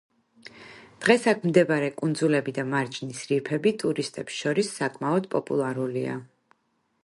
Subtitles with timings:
[1.03, 6.21] დღეს აქ მდებარე კუნძულები და მარჯნის რიფები ტურისტებს შორის საკმაოდ პოპულარულია.